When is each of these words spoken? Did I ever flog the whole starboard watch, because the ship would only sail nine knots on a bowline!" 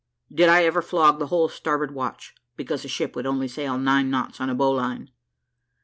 Did 0.33 0.49
I 0.49 0.63
ever 0.63 0.81
flog 0.81 1.19
the 1.19 1.27
whole 1.27 1.47
starboard 1.47 1.93
watch, 1.93 2.33
because 2.57 2.81
the 2.81 2.87
ship 2.87 3.15
would 3.15 3.27
only 3.27 3.47
sail 3.47 3.77
nine 3.77 4.09
knots 4.09 4.41
on 4.41 4.49
a 4.49 4.55
bowline!" 4.55 5.11